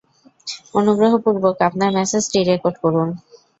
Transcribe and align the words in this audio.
অনুগ্রহপূর্বক 0.75 1.55
আপনার 1.67 1.89
ম্যাসেজটি 1.95 2.39
রেকর্ড 2.43 2.75
করুন। 2.83 3.07